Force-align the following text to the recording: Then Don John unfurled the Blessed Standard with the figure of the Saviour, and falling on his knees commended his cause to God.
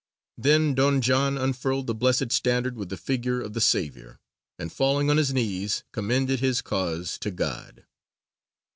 Then 0.35 0.73
Don 0.73 0.99
John 1.01 1.37
unfurled 1.37 1.85
the 1.85 1.93
Blessed 1.93 2.31
Standard 2.31 2.75
with 2.75 2.89
the 2.89 2.97
figure 2.97 3.39
of 3.39 3.53
the 3.53 3.61
Saviour, 3.61 4.19
and 4.57 4.73
falling 4.73 5.11
on 5.11 5.17
his 5.17 5.31
knees 5.31 5.83
commended 5.91 6.39
his 6.39 6.63
cause 6.63 7.19
to 7.19 7.29
God. 7.29 7.85